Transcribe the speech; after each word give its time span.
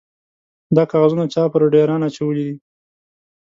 _دا 0.75 0.83
کاغذونه 0.91 1.25
چا 1.33 1.43
پر 1.51 1.61
ډېران 1.73 2.01
اچولي 2.09 2.43
دي؟ 2.47 2.55